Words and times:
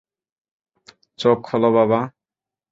চোখ 1.19 1.37
খোলো, 1.43 1.69
বাবা! 1.71 1.99